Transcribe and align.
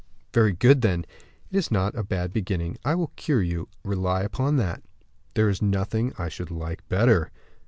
"Very 0.33 0.51
good, 0.53 0.81
then; 0.81 1.05
that 1.51 1.57
is 1.59 1.69
not 1.69 1.93
a 1.93 2.01
bad 2.01 2.33
beginning. 2.33 2.75
I 2.83 2.95
will 2.95 3.11
cure 3.15 3.43
you, 3.43 3.69
rely 3.85 4.23
upon 4.23 4.55
that." 4.57 4.81
"There 5.35 5.47
is 5.47 5.61
nothing 5.61 6.11
I 6.17 6.27
should 6.27 6.49
like 6.49 6.89
better." 6.89 7.29